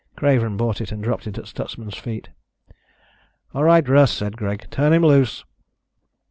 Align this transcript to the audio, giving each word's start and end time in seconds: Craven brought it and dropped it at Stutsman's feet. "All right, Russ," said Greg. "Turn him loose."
Craven 0.15 0.57
brought 0.57 0.81
it 0.81 0.91
and 0.91 1.03
dropped 1.03 1.27
it 1.27 1.37
at 1.37 1.45
Stutsman's 1.45 1.93
feet. 1.95 2.29
"All 3.53 3.63
right, 3.65 3.87
Russ," 3.87 4.11
said 4.11 4.35
Greg. 4.35 4.65
"Turn 4.71 4.93
him 4.93 5.05
loose." 5.05 5.45